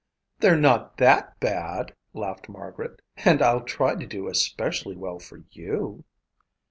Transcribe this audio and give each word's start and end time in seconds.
"They're 0.39 0.57
not 0.57 0.97
that 0.97 1.39
bad," 1.39 1.93
laughed 2.15 2.49
Margaret, 2.49 3.03
"and 3.17 3.39
I'll 3.39 3.61
try 3.61 3.93
to 3.93 4.07
do 4.07 4.29
especially 4.29 4.95
well 4.97 5.19
for 5.19 5.43
you." 5.51 6.05